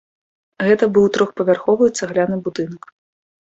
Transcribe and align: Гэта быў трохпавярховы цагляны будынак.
Гэта 0.67 0.83
быў 0.95 1.05
трохпавярховы 1.19 1.93
цагляны 1.99 2.43
будынак. 2.49 2.93